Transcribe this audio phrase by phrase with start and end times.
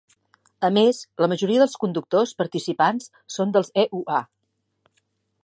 [0.69, 4.25] A més, la majoria dels conductors participants són dels EUA.